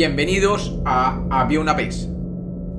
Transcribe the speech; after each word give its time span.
Bienvenidos 0.00 0.80
a 0.86 1.26
Había 1.28 1.60
una 1.60 1.74
vez. 1.74 2.08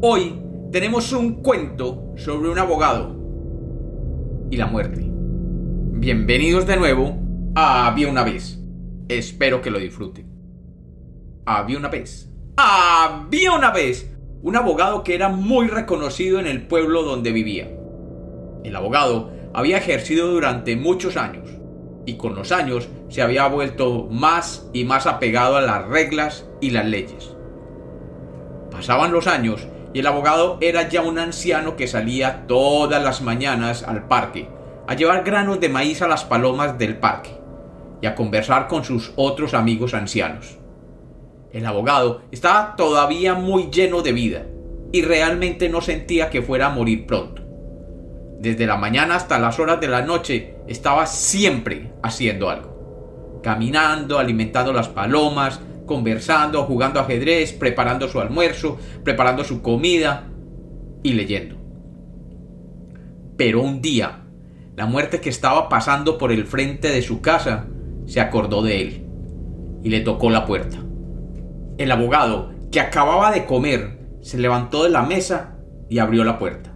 Hoy 0.01 0.41
tenemos 0.71 1.13
un 1.13 1.43
cuento 1.43 2.15
sobre 2.17 2.49
un 2.49 2.57
abogado 2.57 3.15
y 4.49 4.57
la 4.57 4.65
muerte. 4.65 5.05
Bienvenidos 5.05 6.65
de 6.65 6.77
nuevo 6.77 7.19
a 7.53 7.85
Había 7.85 8.09
una 8.09 8.23
vez. 8.23 8.59
Espero 9.07 9.61
que 9.61 9.69
lo 9.69 9.77
disfruten. 9.77 10.25
Había 11.45 11.77
una 11.77 11.89
vez. 11.89 12.27
Había 12.57 13.51
una 13.51 13.69
vez 13.69 14.11
un 14.41 14.55
abogado 14.55 15.03
que 15.03 15.13
era 15.13 15.29
muy 15.29 15.67
reconocido 15.67 16.39
en 16.39 16.47
el 16.47 16.65
pueblo 16.65 17.03
donde 17.03 17.31
vivía. 17.31 17.69
El 18.63 18.75
abogado 18.75 19.29
había 19.53 19.77
ejercido 19.77 20.25
durante 20.31 20.75
muchos 20.75 21.17
años 21.17 21.47
y 22.07 22.15
con 22.15 22.33
los 22.33 22.51
años 22.51 22.89
se 23.11 23.21
había 23.21 23.45
vuelto 23.47 24.07
más 24.09 24.67
y 24.73 24.85
más 24.85 25.05
apegado 25.05 25.57
a 25.57 25.61
las 25.61 25.87
reglas 25.87 26.47
y 26.59 26.71
las 26.71 26.85
leyes. 26.85 27.35
Pasaban 28.71 29.11
los 29.11 29.27
años 29.27 29.67
y 29.93 29.99
el 29.99 30.07
abogado 30.07 30.57
era 30.61 30.89
ya 30.89 31.01
un 31.03 31.19
anciano 31.19 31.75
que 31.75 31.87
salía 31.87 32.47
todas 32.47 33.03
las 33.03 33.21
mañanas 33.21 33.83
al 33.83 34.07
parque 34.07 34.49
a 34.87 34.95
llevar 34.95 35.23
granos 35.23 35.59
de 35.59 35.69
maíz 35.69 36.01
a 36.01 36.07
las 36.07 36.25
palomas 36.25 36.79
del 36.79 36.97
parque 36.97 37.37
y 38.01 38.07
a 38.07 38.15
conversar 38.15 38.67
con 38.67 38.83
sus 38.83 39.13
otros 39.15 39.53
amigos 39.53 39.93
ancianos. 39.93 40.57
El 41.51 41.67
abogado 41.67 42.23
estaba 42.31 42.75
todavía 42.75 43.35
muy 43.35 43.69
lleno 43.69 44.01
de 44.01 44.13
vida 44.13 44.45
y 44.91 45.03
realmente 45.03 45.69
no 45.69 45.81
sentía 45.81 46.31
que 46.31 46.41
fuera 46.41 46.67
a 46.67 46.69
morir 46.69 47.05
pronto 47.05 47.41
desde 48.41 48.65
la 48.65 48.75
mañana 48.75 49.15
hasta 49.15 49.37
las 49.37 49.59
horas 49.59 49.79
de 49.79 49.87
la 49.87 50.01
noche, 50.01 50.55
estaba 50.67 51.05
siempre 51.05 51.91
haciendo 52.01 52.49
algo. 52.49 52.80
Caminando, 53.41 54.19
alimentando 54.19 54.71
las 54.73 54.87
palomas, 54.87 55.59
conversando, 55.85 56.63
jugando 56.63 56.99
ajedrez, 56.99 57.53
preparando 57.53 58.07
su 58.07 58.19
almuerzo, 58.19 58.77
preparando 59.03 59.43
su 59.43 59.61
comida 59.61 60.29
y 61.03 61.13
leyendo. 61.13 61.55
Pero 63.37 63.61
un 63.61 63.81
día, 63.81 64.21
la 64.75 64.85
muerte 64.85 65.19
que 65.19 65.29
estaba 65.29 65.67
pasando 65.67 66.17
por 66.17 66.31
el 66.31 66.45
frente 66.45 66.89
de 66.89 67.01
su 67.01 67.21
casa 67.21 67.65
se 68.05 68.21
acordó 68.21 68.61
de 68.61 68.81
él 68.81 69.05
y 69.83 69.89
le 69.89 70.01
tocó 70.01 70.29
la 70.29 70.45
puerta. 70.45 70.77
El 71.77 71.91
abogado, 71.91 72.51
que 72.71 72.79
acababa 72.79 73.31
de 73.31 73.45
comer, 73.45 73.99
se 74.21 74.37
levantó 74.37 74.83
de 74.83 74.91
la 74.91 75.01
mesa 75.01 75.57
y 75.89 75.99
abrió 75.99 76.23
la 76.23 76.37
puerta. 76.37 76.73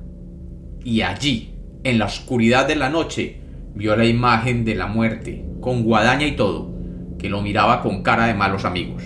Y 0.83 1.01
allí, 1.01 1.55
en 1.83 1.99
la 1.99 2.05
oscuridad 2.05 2.67
de 2.67 2.75
la 2.75 2.89
noche, 2.89 3.41
vio 3.75 3.95
la 3.95 4.05
imagen 4.05 4.65
de 4.65 4.73
la 4.75 4.87
muerte, 4.87 5.45
con 5.59 5.83
guadaña 5.83 6.25
y 6.25 6.35
todo, 6.35 6.73
que 7.19 7.29
lo 7.29 7.41
miraba 7.41 7.81
con 7.81 8.01
cara 8.01 8.25
de 8.25 8.33
malos 8.33 8.65
amigos. 8.65 9.03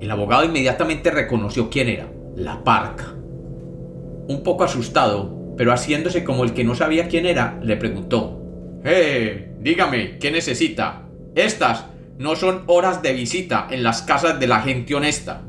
El 0.00 0.10
abogado 0.10 0.44
inmediatamente 0.44 1.10
reconoció 1.10 1.70
quién 1.70 1.88
era, 1.88 2.08
la 2.36 2.62
parca. 2.62 3.14
Un 4.28 4.42
poco 4.44 4.64
asustado, 4.64 5.54
pero 5.56 5.72
haciéndose 5.72 6.22
como 6.22 6.44
el 6.44 6.52
que 6.52 6.64
no 6.64 6.74
sabía 6.74 7.08
quién 7.08 7.26
era, 7.26 7.58
le 7.62 7.76
preguntó, 7.76 8.42
¡Eh! 8.84 9.54
Dígame, 9.60 10.18
¿qué 10.18 10.30
necesita? 10.30 11.08
Estas 11.34 11.86
no 12.18 12.36
son 12.36 12.62
horas 12.66 13.02
de 13.02 13.14
visita 13.14 13.66
en 13.70 13.82
las 13.82 14.02
casas 14.02 14.38
de 14.38 14.46
la 14.46 14.60
gente 14.60 14.94
honesta. 14.94 15.42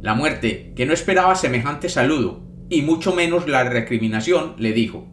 La 0.00 0.14
muerte, 0.14 0.72
que 0.76 0.86
no 0.86 0.92
esperaba 0.92 1.34
semejante 1.34 1.88
saludo, 1.88 2.40
y 2.68 2.82
mucho 2.82 3.14
menos 3.14 3.48
la 3.48 3.64
recriminación, 3.64 4.54
le 4.58 4.72
dijo, 4.72 5.08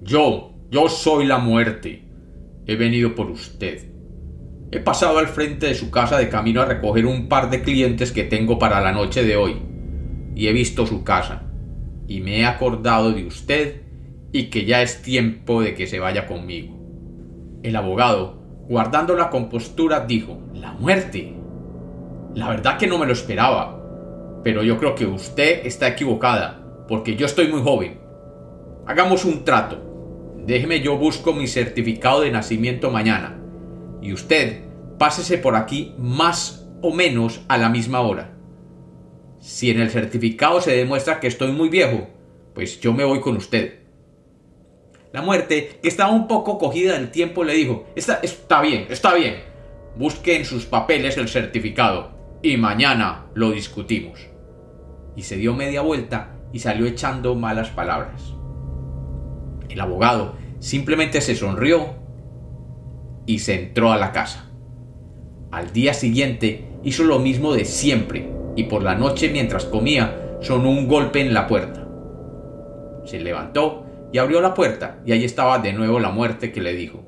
Yo, 0.00 0.49
yo 0.70 0.88
soy 0.88 1.26
la 1.26 1.38
muerte. 1.38 2.04
He 2.64 2.76
venido 2.76 3.16
por 3.16 3.28
usted. 3.28 3.88
He 4.70 4.78
pasado 4.78 5.18
al 5.18 5.26
frente 5.26 5.66
de 5.66 5.74
su 5.74 5.90
casa 5.90 6.16
de 6.16 6.28
camino 6.28 6.62
a 6.62 6.64
recoger 6.64 7.06
un 7.06 7.28
par 7.28 7.50
de 7.50 7.62
clientes 7.62 8.12
que 8.12 8.22
tengo 8.22 8.58
para 8.58 8.80
la 8.80 8.92
noche 8.92 9.24
de 9.24 9.36
hoy, 9.36 9.56
y 10.36 10.46
he 10.46 10.52
visto 10.52 10.86
su 10.86 11.02
casa, 11.02 11.42
y 12.06 12.20
me 12.20 12.38
he 12.38 12.44
acordado 12.46 13.10
de 13.10 13.26
usted 13.26 13.82
y 14.32 14.44
que 14.44 14.64
ya 14.64 14.80
es 14.80 15.02
tiempo 15.02 15.60
de 15.60 15.74
que 15.74 15.88
se 15.88 15.98
vaya 15.98 16.28
conmigo. 16.28 16.78
El 17.64 17.74
abogado, 17.74 18.40
guardando 18.68 19.16
la 19.16 19.28
compostura, 19.28 20.06
dijo, 20.06 20.40
¿La 20.54 20.72
muerte? 20.72 21.34
La 22.36 22.48
verdad 22.48 22.78
que 22.78 22.86
no 22.86 22.96
me 22.96 23.06
lo 23.06 23.12
esperaba, 23.12 24.40
pero 24.44 24.62
yo 24.62 24.78
creo 24.78 24.94
que 24.94 25.06
usted 25.06 25.66
está 25.66 25.88
equivocada 25.88 26.64
porque 26.86 27.16
yo 27.16 27.26
estoy 27.26 27.48
muy 27.48 27.60
joven. 27.60 27.98
Hagamos 28.86 29.24
un 29.24 29.44
trato. 29.44 29.89
Déjeme 30.50 30.80
yo 30.80 30.98
busco 30.98 31.32
mi 31.32 31.46
certificado 31.46 32.22
de 32.22 32.32
nacimiento 32.32 32.90
mañana. 32.90 33.38
Y 34.02 34.12
usted 34.12 34.64
pásese 34.98 35.38
por 35.38 35.54
aquí 35.54 35.94
más 35.96 36.66
o 36.82 36.92
menos 36.92 37.42
a 37.46 37.56
la 37.56 37.68
misma 37.68 38.00
hora. 38.00 38.34
Si 39.38 39.70
en 39.70 39.78
el 39.78 39.90
certificado 39.90 40.60
se 40.60 40.72
demuestra 40.72 41.20
que 41.20 41.28
estoy 41.28 41.52
muy 41.52 41.68
viejo, 41.68 42.08
pues 42.52 42.80
yo 42.80 42.92
me 42.92 43.04
voy 43.04 43.20
con 43.20 43.36
usted. 43.36 43.78
La 45.12 45.22
muerte, 45.22 45.78
que 45.80 45.88
estaba 45.88 46.10
un 46.10 46.26
poco 46.26 46.58
cogida 46.58 46.94
del 46.94 47.12
tiempo, 47.12 47.44
le 47.44 47.54
dijo, 47.54 47.86
está, 47.94 48.18
está 48.20 48.60
bien, 48.60 48.86
está 48.90 49.14
bien. 49.14 49.44
Busque 49.94 50.34
en 50.34 50.44
sus 50.44 50.66
papeles 50.66 51.16
el 51.16 51.28
certificado 51.28 52.10
y 52.42 52.56
mañana 52.56 53.26
lo 53.34 53.52
discutimos. 53.52 54.26
Y 55.14 55.22
se 55.22 55.36
dio 55.36 55.54
media 55.54 55.82
vuelta 55.82 56.40
y 56.52 56.58
salió 56.58 56.86
echando 56.86 57.36
malas 57.36 57.70
palabras. 57.70 58.34
El 59.68 59.80
abogado 59.80 60.39
simplemente 60.60 61.20
se 61.20 61.34
sonrió 61.34 61.94
y 63.26 63.40
se 63.40 63.54
entró 63.54 63.92
a 63.92 63.96
la 63.96 64.12
casa. 64.12 64.48
Al 65.50 65.72
día 65.72 65.94
siguiente 65.94 66.68
hizo 66.84 67.02
lo 67.02 67.18
mismo 67.18 67.52
de 67.52 67.64
siempre 67.64 68.30
y 68.54 68.64
por 68.64 68.82
la 68.82 68.94
noche 68.94 69.30
mientras 69.30 69.64
comía 69.64 70.38
sonó 70.40 70.70
un 70.70 70.86
golpe 70.86 71.20
en 71.20 71.34
la 71.34 71.48
puerta. 71.48 71.86
Se 73.04 73.18
levantó 73.18 73.86
y 74.12 74.18
abrió 74.18 74.40
la 74.40 74.54
puerta 74.54 75.00
y 75.04 75.12
allí 75.12 75.24
estaba 75.24 75.58
de 75.58 75.72
nuevo 75.72 75.98
la 75.98 76.10
muerte 76.10 76.52
que 76.52 76.60
le 76.60 76.74
dijo, 76.74 77.02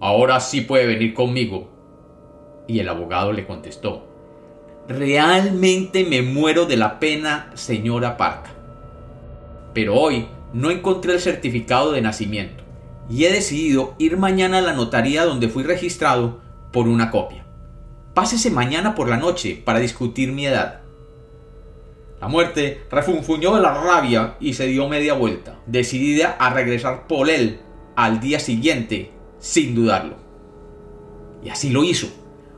Ahora 0.00 0.40
sí 0.40 0.62
puede 0.62 0.86
venir 0.86 1.14
conmigo. 1.14 2.64
Y 2.66 2.78
el 2.80 2.88
abogado 2.88 3.32
le 3.32 3.46
contestó, 3.46 4.06
Realmente 4.88 6.04
me 6.04 6.22
muero 6.22 6.66
de 6.66 6.76
la 6.76 6.98
pena, 6.98 7.50
señora 7.54 8.16
Parca 8.16 8.60
pero 9.72 9.96
hoy 9.96 10.26
no 10.52 10.70
encontré 10.70 11.14
el 11.14 11.20
certificado 11.20 11.92
de 11.92 12.02
nacimiento 12.02 12.64
y 13.10 13.24
he 13.24 13.32
decidido 13.32 13.94
ir 13.98 14.16
mañana 14.16 14.58
a 14.58 14.62
la 14.62 14.72
notaría 14.72 15.24
donde 15.24 15.48
fui 15.48 15.64
registrado 15.64 16.40
por 16.72 16.86
una 16.86 17.10
copia. 17.10 17.44
Pásese 18.14 18.50
mañana 18.50 18.94
por 18.94 19.08
la 19.08 19.16
noche 19.16 19.60
para 19.64 19.80
discutir 19.80 20.32
mi 20.32 20.46
edad. 20.46 20.80
La 22.20 22.28
muerte 22.28 22.82
refunfuñó 22.90 23.56
de 23.56 23.62
la 23.62 23.74
rabia 23.82 24.36
y 24.40 24.52
se 24.52 24.66
dio 24.66 24.88
media 24.88 25.14
vuelta, 25.14 25.58
decidida 25.66 26.36
a 26.38 26.50
regresar 26.50 27.06
por 27.08 27.28
él 27.28 27.60
al 27.96 28.20
día 28.20 28.38
siguiente, 28.38 29.10
sin 29.38 29.74
dudarlo. 29.74 30.16
Y 31.42 31.48
así 31.48 31.70
lo 31.70 31.82
hizo. 31.82 32.08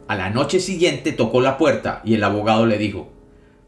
A 0.08 0.16
la 0.16 0.30
noche 0.30 0.60
siguiente 0.60 1.12
tocó 1.12 1.40
la 1.40 1.56
puerta 1.56 2.02
y 2.04 2.14
el 2.14 2.24
abogado 2.24 2.66
le 2.66 2.76
dijo, 2.76 3.12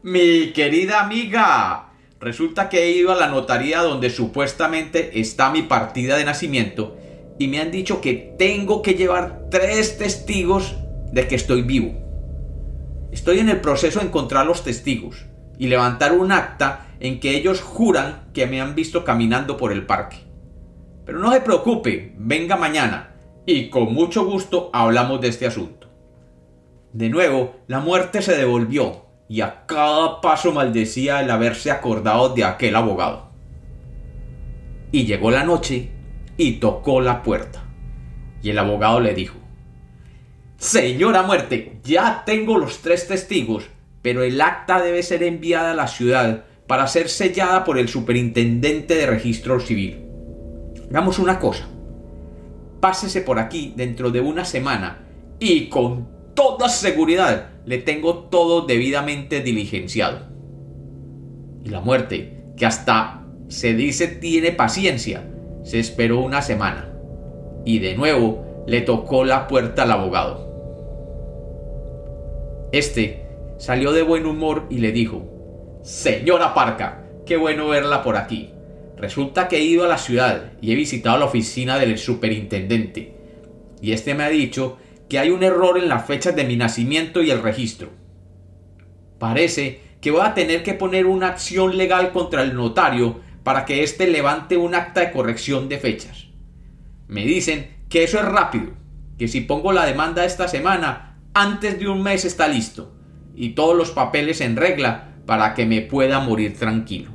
Mi 0.03 0.51
querida 0.51 1.01
amiga, 1.01 1.93
Resulta 2.25 2.69
que 2.69 2.81
he 2.81 2.91
ido 2.91 3.11
a 3.11 3.15
la 3.15 3.27
notaría 3.27 3.83
donde 3.83 4.09
supuestamente 4.09 5.19
está 5.19 5.51
mi 5.51 5.61
partida 5.61 6.17
de 6.17 6.25
nacimiento 6.25 6.97
y 7.37 7.47
me 7.47 7.59
han 7.59 7.69
dicho 7.69 8.01
que 8.01 8.33
tengo 8.39 8.81
que 8.81 8.95
llevar 8.95 9.43
tres 9.51 9.99
testigos 9.99 10.75
de 11.11 11.27
que 11.27 11.35
estoy 11.35 11.61
vivo. 11.61 11.93
Estoy 13.11 13.37
en 13.37 13.49
el 13.49 13.61
proceso 13.61 13.99
de 13.99 14.07
encontrar 14.07 14.47
los 14.47 14.63
testigos 14.63 15.27
y 15.59 15.67
levantar 15.67 16.13
un 16.13 16.31
acta 16.31 16.87
en 16.99 17.19
que 17.19 17.37
ellos 17.37 17.61
juran 17.61 18.31
que 18.33 18.47
me 18.47 18.59
han 18.59 18.73
visto 18.73 19.05
caminando 19.05 19.55
por 19.55 19.71
el 19.71 19.85
parque. 19.85 20.17
Pero 21.05 21.19
no 21.19 21.31
se 21.31 21.41
preocupe, 21.41 22.15
venga 22.17 22.55
mañana 22.55 23.13
y 23.45 23.69
con 23.69 23.93
mucho 23.93 24.25
gusto 24.25 24.71
hablamos 24.73 25.21
de 25.21 25.27
este 25.27 25.45
asunto. 25.45 25.91
De 26.91 27.07
nuevo, 27.07 27.57
la 27.67 27.81
muerte 27.81 28.23
se 28.23 28.35
devolvió 28.35 29.04
y 29.27 29.41
a 29.41 29.65
cada 29.65 30.21
paso 30.21 30.51
maldecía 30.51 31.21
el 31.21 31.31
haberse 31.31 31.71
acordado 31.71 32.29
de 32.29 32.43
aquel 32.43 32.75
abogado. 32.75 33.29
Y 34.91 35.05
llegó 35.05 35.31
la 35.31 35.43
noche 35.43 35.91
y 36.37 36.53
tocó 36.53 37.01
la 37.01 37.23
puerta. 37.23 37.63
Y 38.41 38.49
el 38.51 38.59
abogado 38.59 38.99
le 38.99 39.13
dijo, 39.13 39.37
Señora 40.57 41.23
muerte, 41.23 41.79
ya 41.83 42.23
tengo 42.25 42.57
los 42.57 42.79
tres 42.79 43.07
testigos, 43.07 43.65
pero 44.01 44.23
el 44.23 44.39
acta 44.39 44.81
debe 44.81 45.03
ser 45.03 45.23
enviada 45.23 45.71
a 45.71 45.75
la 45.75 45.87
ciudad 45.87 46.45
para 46.67 46.87
ser 46.87 47.09
sellada 47.09 47.63
por 47.63 47.77
el 47.77 47.89
superintendente 47.89 48.95
de 48.95 49.05
registro 49.05 49.59
civil. 49.59 50.05
Hagamos 50.89 51.19
una 51.19 51.39
cosa. 51.39 51.67
Pásese 52.79 53.21
por 53.21 53.39
aquí 53.39 53.73
dentro 53.75 54.11
de 54.11 54.21
una 54.21 54.45
semana 54.45 54.99
y 55.39 55.67
con 55.67 56.14
toda 56.35 56.69
seguridad 56.69 57.49
le 57.65 57.79
tengo 57.79 58.25
todo 58.25 58.67
debidamente 58.67 59.41
diligenciado. 59.41 60.27
Y 61.63 61.69
la 61.69 61.81
muerte, 61.81 62.43
que 62.55 62.65
hasta 62.65 63.25
se 63.47 63.73
dice 63.73 64.07
tiene 64.07 64.51
paciencia, 64.51 65.27
se 65.63 65.79
esperó 65.79 66.19
una 66.19 66.41
semana. 66.41 66.91
Y 67.65 67.79
de 67.79 67.95
nuevo 67.95 68.63
le 68.67 68.81
tocó 68.81 69.25
la 69.25 69.47
puerta 69.47 69.83
al 69.83 69.91
abogado. 69.91 70.45
Este 72.71 73.25
salió 73.57 73.93
de 73.93 74.03
buen 74.03 74.25
humor 74.25 74.65
y 74.69 74.79
le 74.79 74.91
dijo, 74.91 75.23
Señora 75.81 76.53
Parca, 76.53 77.05
qué 77.25 77.37
bueno 77.37 77.67
verla 77.69 78.03
por 78.03 78.17
aquí. 78.17 78.51
Resulta 78.97 79.47
que 79.47 79.57
he 79.57 79.63
ido 79.63 79.85
a 79.85 79.87
la 79.87 79.97
ciudad 79.97 80.51
y 80.61 80.71
he 80.71 80.75
visitado 80.75 81.17
la 81.17 81.25
oficina 81.25 81.79
del 81.79 81.97
superintendente. 81.97 83.13
Y 83.81 83.91
este 83.91 84.13
me 84.13 84.23
ha 84.23 84.29
dicho 84.29 84.77
que 85.09 85.19
hay 85.19 85.29
un 85.29 85.43
error 85.43 85.77
en 85.77 85.89
las 85.89 86.05
fechas 86.05 86.35
de 86.35 86.43
mi 86.43 86.55
nacimiento 86.55 87.21
y 87.21 87.31
el 87.31 87.41
registro. 87.41 87.89
Parece 89.19 89.81
que 90.01 90.11
voy 90.11 90.21
a 90.21 90.33
tener 90.33 90.63
que 90.63 90.73
poner 90.73 91.05
una 91.05 91.27
acción 91.27 91.77
legal 91.77 92.11
contra 92.11 92.43
el 92.43 92.55
notario 92.55 93.19
para 93.43 93.65
que 93.65 93.83
éste 93.83 94.07
levante 94.07 94.57
un 94.57 94.75
acta 94.75 95.01
de 95.01 95.11
corrección 95.11 95.69
de 95.69 95.77
fechas. 95.77 96.27
Me 97.07 97.25
dicen 97.25 97.75
que 97.89 98.03
eso 98.03 98.19
es 98.19 98.25
rápido, 98.25 98.73
que 99.17 99.27
si 99.27 99.41
pongo 99.41 99.71
la 99.71 99.85
demanda 99.85 100.25
esta 100.25 100.47
semana, 100.47 101.19
antes 101.33 101.79
de 101.79 101.87
un 101.87 102.01
mes 102.01 102.25
está 102.25 102.47
listo, 102.47 102.95
y 103.35 103.49
todos 103.49 103.75
los 103.75 103.91
papeles 103.91 104.41
en 104.41 104.55
regla 104.55 105.15
para 105.25 105.53
que 105.53 105.65
me 105.65 105.81
pueda 105.81 106.19
morir 106.19 106.57
tranquilo. 106.57 107.11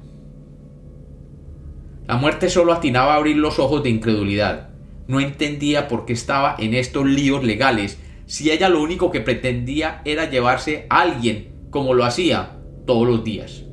La 2.06 2.16
muerte 2.16 2.48
solo 2.48 2.72
atinaba 2.72 3.14
a 3.14 3.16
abrir 3.16 3.36
los 3.36 3.58
ojos 3.58 3.82
de 3.82 3.90
incredulidad. 3.90 4.69
No 5.10 5.18
entendía 5.18 5.88
por 5.88 6.06
qué 6.06 6.12
estaba 6.12 6.54
en 6.56 6.72
estos 6.72 7.04
líos 7.04 7.42
legales 7.42 7.98
si 8.26 8.52
ella 8.52 8.68
lo 8.68 8.80
único 8.80 9.10
que 9.10 9.20
pretendía 9.20 10.02
era 10.04 10.30
llevarse 10.30 10.86
a 10.88 11.00
alguien 11.00 11.66
como 11.70 11.94
lo 11.94 12.04
hacía 12.04 12.60
todos 12.86 13.08
los 13.08 13.24
días. 13.24 13.64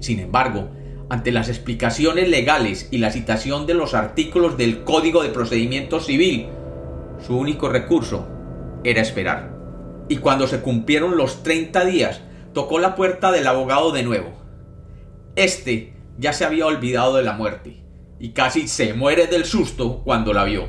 Sin 0.00 0.20
embargo, 0.20 0.68
ante 1.08 1.32
las 1.32 1.48
explicaciones 1.48 2.28
legales 2.28 2.88
y 2.90 2.98
la 2.98 3.10
citación 3.10 3.64
de 3.64 3.72
los 3.72 3.94
artículos 3.94 4.58
del 4.58 4.84
Código 4.84 5.22
de 5.22 5.30
Procedimiento 5.30 5.98
Civil, 5.98 6.48
su 7.26 7.34
único 7.38 7.70
recurso 7.70 8.28
era 8.84 9.00
esperar. 9.00 9.56
Y 10.10 10.18
cuando 10.18 10.46
se 10.46 10.60
cumplieron 10.60 11.16
los 11.16 11.42
30 11.42 11.86
días, 11.86 12.20
tocó 12.52 12.78
la 12.78 12.96
puerta 12.96 13.32
del 13.32 13.46
abogado 13.46 13.92
de 13.92 14.02
nuevo. 14.02 14.34
Este 15.36 15.94
ya 16.18 16.34
se 16.34 16.44
había 16.44 16.66
olvidado 16.66 17.16
de 17.16 17.22
la 17.22 17.32
muerte 17.32 17.87
y 18.20 18.30
casi 18.30 18.68
se 18.68 18.94
muere 18.94 19.26
del 19.26 19.44
susto 19.44 20.02
cuando 20.04 20.32
la 20.32 20.44
vio. 20.44 20.68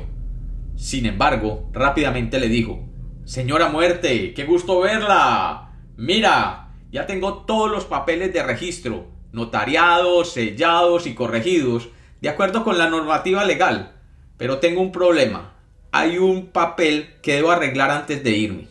Sin 0.76 1.06
embargo, 1.06 1.68
rápidamente 1.72 2.40
le 2.40 2.48
dijo, 2.48 2.88
Señora 3.24 3.68
muerte, 3.68 4.34
qué 4.34 4.44
gusto 4.44 4.80
verla. 4.80 5.72
Mira, 5.96 6.74
ya 6.90 7.06
tengo 7.06 7.44
todos 7.44 7.70
los 7.70 7.84
papeles 7.84 8.32
de 8.32 8.42
registro, 8.42 9.08
notariados, 9.32 10.32
sellados 10.32 11.06
y 11.06 11.14
corregidos, 11.14 11.90
de 12.20 12.28
acuerdo 12.28 12.64
con 12.64 12.78
la 12.78 12.90
normativa 12.90 13.44
legal. 13.44 13.96
Pero 14.36 14.58
tengo 14.58 14.80
un 14.80 14.90
problema. 14.90 15.54
Hay 15.92 16.18
un 16.18 16.48
papel 16.48 17.16
que 17.22 17.34
debo 17.34 17.50
arreglar 17.50 17.90
antes 17.90 18.24
de 18.24 18.30
irme. 18.30 18.68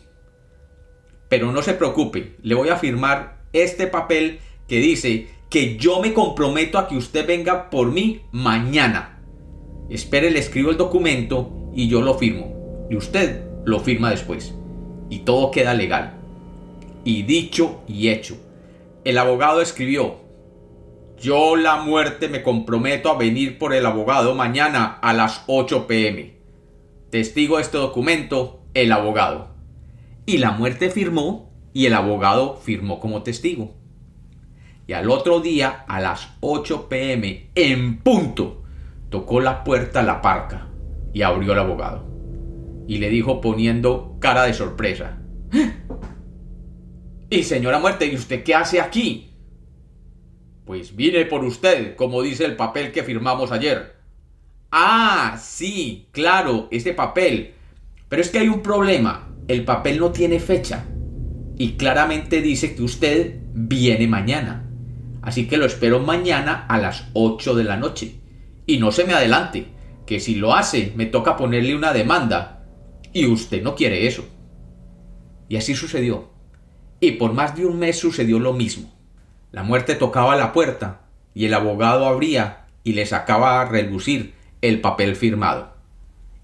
Pero 1.28 1.52
no 1.52 1.62
se 1.62 1.74
preocupe, 1.74 2.36
le 2.42 2.54
voy 2.54 2.70
a 2.70 2.76
firmar 2.76 3.38
este 3.52 3.86
papel 3.86 4.40
que 4.66 4.78
dice 4.78 5.28
que 5.50 5.76
yo 5.76 6.00
me 6.00 6.14
comprometo 6.14 6.78
a 6.78 6.86
que 6.86 6.96
usted 6.96 7.26
venga 7.26 7.70
por 7.70 7.90
mí 7.90 8.22
mañana. 8.30 9.18
Espere, 9.90 10.30
le 10.30 10.38
escribo 10.38 10.70
el 10.70 10.76
documento 10.76 11.50
y 11.74 11.88
yo 11.88 12.00
lo 12.00 12.14
firmo. 12.14 12.86
Y 12.88 12.96
usted 12.96 13.44
lo 13.64 13.80
firma 13.80 14.10
después. 14.10 14.54
Y 15.10 15.18
todo 15.20 15.50
queda 15.50 15.74
legal. 15.74 16.14
Y 17.04 17.24
dicho 17.24 17.82
y 17.88 18.10
hecho. 18.10 18.36
El 19.04 19.18
abogado 19.18 19.60
escribió, 19.60 20.20
yo 21.18 21.56
la 21.56 21.82
muerte 21.82 22.28
me 22.28 22.44
comprometo 22.44 23.10
a 23.10 23.18
venir 23.18 23.58
por 23.58 23.74
el 23.74 23.86
abogado 23.86 24.36
mañana 24.36 24.98
a 25.02 25.12
las 25.12 25.42
8 25.48 25.88
pm. 25.88 26.34
Testigo 27.10 27.56
de 27.56 27.62
este 27.62 27.76
documento, 27.76 28.62
el 28.74 28.92
abogado. 28.92 29.48
Y 30.26 30.38
la 30.38 30.52
muerte 30.52 30.90
firmó 30.90 31.50
y 31.72 31.86
el 31.86 31.94
abogado 31.94 32.56
firmó 32.62 33.00
como 33.00 33.24
testigo. 33.24 33.79
Y 34.90 34.92
al 34.92 35.08
otro 35.08 35.38
día, 35.38 35.84
a 35.86 36.00
las 36.00 36.30
8 36.40 36.88
pm, 36.88 37.50
en 37.54 37.98
punto, 37.98 38.64
tocó 39.08 39.38
la 39.38 39.62
puerta 39.62 40.02
la 40.02 40.20
parca 40.20 40.66
y 41.12 41.22
abrió 41.22 41.52
el 41.52 41.60
abogado. 41.60 42.04
Y 42.88 42.98
le 42.98 43.08
dijo 43.08 43.40
poniendo 43.40 44.16
cara 44.18 44.46
de 44.46 44.52
sorpresa. 44.52 45.20
Y 47.30 47.44
señora 47.44 47.78
muerte, 47.78 48.06
¿y 48.06 48.16
usted 48.16 48.42
qué 48.42 48.56
hace 48.56 48.80
aquí? 48.80 49.30
Pues 50.64 50.96
vine 50.96 51.24
por 51.24 51.44
usted, 51.44 51.94
como 51.94 52.20
dice 52.20 52.44
el 52.44 52.56
papel 52.56 52.90
que 52.90 53.04
firmamos 53.04 53.52
ayer. 53.52 53.94
Ah, 54.72 55.38
sí, 55.40 56.08
claro, 56.10 56.66
ese 56.72 56.94
papel. 56.94 57.54
Pero 58.08 58.22
es 58.22 58.30
que 58.30 58.40
hay 58.40 58.48
un 58.48 58.60
problema. 58.60 59.28
El 59.46 59.64
papel 59.64 60.00
no 60.00 60.10
tiene 60.10 60.40
fecha. 60.40 60.84
Y 61.56 61.74
claramente 61.74 62.42
dice 62.42 62.74
que 62.74 62.82
usted 62.82 63.38
viene 63.54 64.08
mañana. 64.08 64.66
Así 65.22 65.48
que 65.48 65.56
lo 65.56 65.66
espero 65.66 66.00
mañana 66.00 66.66
a 66.68 66.78
las 66.78 67.08
8 67.12 67.54
de 67.54 67.64
la 67.64 67.76
noche. 67.76 68.20
Y 68.66 68.78
no 68.78 68.92
se 68.92 69.04
me 69.04 69.14
adelante, 69.14 69.68
que 70.06 70.20
si 70.20 70.34
lo 70.34 70.54
hace 70.54 70.92
me 70.96 71.06
toca 71.06 71.36
ponerle 71.36 71.74
una 71.74 71.92
demanda. 71.92 72.64
Y 73.12 73.26
usted 73.26 73.62
no 73.62 73.74
quiere 73.74 74.06
eso. 74.06 74.24
Y 75.48 75.56
así 75.56 75.74
sucedió. 75.74 76.30
Y 77.00 77.12
por 77.12 77.32
más 77.32 77.56
de 77.56 77.66
un 77.66 77.78
mes 77.78 77.98
sucedió 77.98 78.38
lo 78.38 78.52
mismo. 78.52 78.92
La 79.52 79.62
muerte 79.62 79.94
tocaba 79.96 80.36
la 80.36 80.52
puerta 80.52 81.02
y 81.34 81.46
el 81.46 81.54
abogado 81.54 82.06
abría 82.06 82.66
y 82.84 82.92
le 82.92 83.06
sacaba 83.06 83.60
a 83.60 83.64
relucir 83.64 84.34
el 84.62 84.80
papel 84.80 85.16
firmado. 85.16 85.72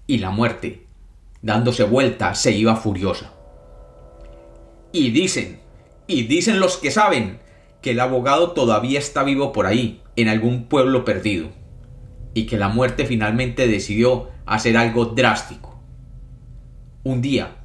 Y 0.07 0.17
la 0.17 0.29
muerte, 0.29 0.85
dándose 1.41 1.83
vuelta, 1.83 2.35
se 2.35 2.51
iba 2.51 2.75
furiosa. 2.75 3.33
Y 4.91 5.11
dicen, 5.11 5.59
y 6.07 6.23
dicen 6.23 6.59
los 6.59 6.77
que 6.77 6.91
saben, 6.91 7.39
que 7.81 7.91
el 7.91 7.99
abogado 7.99 8.51
todavía 8.51 8.99
está 8.99 9.23
vivo 9.23 9.51
por 9.51 9.65
ahí, 9.65 10.01
en 10.15 10.29
algún 10.29 10.65
pueblo 10.65 11.05
perdido, 11.05 11.49
y 12.33 12.45
que 12.45 12.57
la 12.57 12.69
muerte 12.69 13.05
finalmente 13.05 13.67
decidió 13.67 14.29
hacer 14.45 14.77
algo 14.77 15.05
drástico. 15.05 15.79
Un 17.03 17.21
día, 17.21 17.57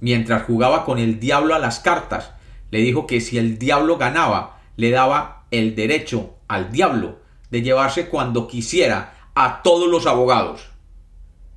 mientras 0.00 0.44
jugaba 0.44 0.84
con 0.84 0.98
el 0.98 1.20
diablo 1.20 1.54
a 1.54 1.58
las 1.58 1.80
cartas, 1.80 2.32
le 2.70 2.80
dijo 2.80 3.06
que 3.06 3.20
si 3.20 3.38
el 3.38 3.58
diablo 3.58 3.96
ganaba, 3.98 4.60
le 4.76 4.90
daba 4.90 5.46
el 5.50 5.74
derecho 5.74 6.36
al 6.48 6.70
diablo 6.72 7.20
de 7.50 7.62
llevarse 7.62 8.08
cuando 8.08 8.46
quisiera 8.46 9.30
a 9.34 9.62
todos 9.62 9.88
los 9.88 10.06
abogados, 10.06 10.68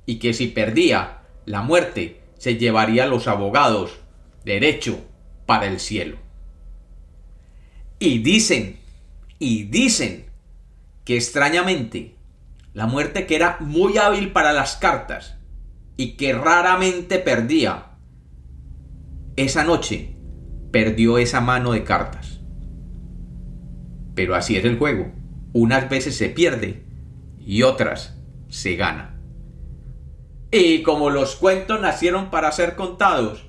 y 0.06 0.18
que 0.18 0.32
si 0.32 0.48
perdía, 0.48 1.22
la 1.44 1.62
muerte 1.62 2.20
se 2.38 2.56
llevaría 2.56 3.04
a 3.04 3.08
los 3.08 3.28
abogados 3.28 3.98
derecho 4.44 4.98
para 5.46 5.66
el 5.66 5.80
cielo. 5.80 6.18
Y 8.04 8.18
dicen, 8.18 8.80
y 9.38 9.62
dicen 9.62 10.24
que 11.04 11.14
extrañamente 11.14 12.16
la 12.74 12.88
muerte 12.88 13.28
que 13.28 13.36
era 13.36 13.58
muy 13.60 13.96
hábil 13.96 14.32
para 14.32 14.52
las 14.52 14.74
cartas 14.74 15.36
y 15.96 16.16
que 16.16 16.32
raramente 16.32 17.20
perdía, 17.20 17.92
esa 19.36 19.62
noche 19.62 20.16
perdió 20.72 21.16
esa 21.16 21.40
mano 21.40 21.74
de 21.74 21.84
cartas. 21.84 22.40
Pero 24.16 24.34
así 24.34 24.56
es 24.56 24.64
el 24.64 24.78
juego. 24.78 25.12
Unas 25.52 25.88
veces 25.88 26.16
se 26.16 26.28
pierde 26.28 26.82
y 27.38 27.62
otras 27.62 28.18
se 28.48 28.74
gana. 28.74 29.14
Y 30.50 30.82
como 30.82 31.08
los 31.08 31.36
cuentos 31.36 31.80
nacieron 31.80 32.30
para 32.30 32.50
ser 32.50 32.74
contados, 32.74 33.44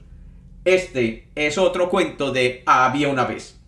este 0.64 1.32
es 1.34 1.58
otro 1.58 1.90
cuento 1.90 2.32
de 2.32 2.62
Había 2.68 3.10
una 3.10 3.26
vez. 3.26 3.63